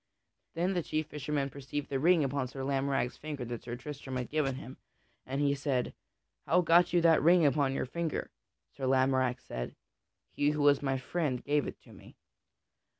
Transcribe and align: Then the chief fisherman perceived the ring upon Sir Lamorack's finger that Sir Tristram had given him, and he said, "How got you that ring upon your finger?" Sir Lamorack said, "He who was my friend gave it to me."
Then 0.55 0.73
the 0.73 0.81
chief 0.81 1.05
fisherman 1.05 1.51
perceived 1.51 1.89
the 1.89 1.99
ring 1.99 2.23
upon 2.23 2.47
Sir 2.47 2.63
Lamorack's 2.63 3.17
finger 3.17 3.45
that 3.45 3.61
Sir 3.61 3.75
Tristram 3.75 4.15
had 4.15 4.31
given 4.31 4.55
him, 4.55 4.77
and 5.27 5.41
he 5.41 5.53
said, 5.53 5.93
"How 6.47 6.61
got 6.61 6.91
you 6.91 7.01
that 7.01 7.21
ring 7.21 7.45
upon 7.45 7.75
your 7.75 7.85
finger?" 7.85 8.31
Sir 8.75 8.87
Lamorack 8.87 9.39
said, 9.39 9.75
"He 10.31 10.49
who 10.49 10.63
was 10.63 10.81
my 10.81 10.97
friend 10.97 11.43
gave 11.43 11.67
it 11.67 11.79
to 11.83 11.93
me." 11.93 12.15